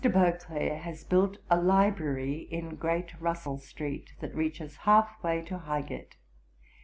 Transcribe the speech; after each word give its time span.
Beauclerk 0.03 0.41
has 0.81 1.03
built 1.03 1.37
a 1.51 1.61
library 1.61 2.47
in 2.49 2.73
Great 2.73 3.09
Russellstreet, 3.21 4.13
that 4.19 4.33
reaches 4.33 4.77
half 4.77 5.21
way 5.23 5.43
to 5.43 5.59
Highgate. 5.59 6.15